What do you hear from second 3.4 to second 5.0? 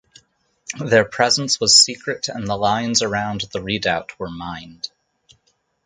the Redoubt were mined.